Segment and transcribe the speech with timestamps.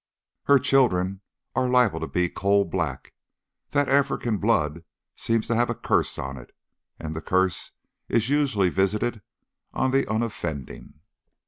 [0.45, 1.21] Her children
[1.55, 3.13] are liable to be coal black.
[3.69, 4.83] That African blood
[5.15, 6.55] seems to have a curse on it,
[6.97, 7.73] and the curse
[8.09, 9.21] is usually visited
[9.75, 11.01] on the unoffending."